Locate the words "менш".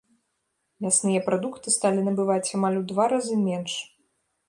3.49-3.73